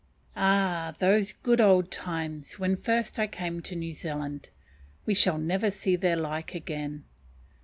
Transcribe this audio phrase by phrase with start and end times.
[0.35, 0.95] Ah!
[0.97, 4.49] those good old times, when first I came to New Zealand,
[5.05, 7.03] we shall never see their like again.